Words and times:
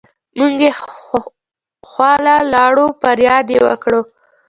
مونږ 0.37 0.57
يې 0.65 0.71
خواله 1.89 2.35
لاړو 2.53 2.85
فرياد 3.01 3.45
يې 3.53 3.59
وکړو 3.67 4.01